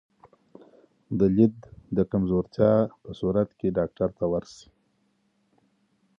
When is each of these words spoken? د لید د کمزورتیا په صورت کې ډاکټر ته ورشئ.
د 1.19 1.21
لید 1.35 1.55
د 1.97 1.99
کمزورتیا 2.11 2.71
په 3.03 3.09
صورت 3.19 3.49
کې 3.59 3.75
ډاکټر 3.77 4.09
ته 4.19 4.25
ورشئ. 4.31 4.67